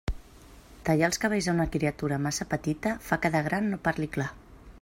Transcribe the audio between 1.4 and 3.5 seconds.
a una criatura massa petita fa que de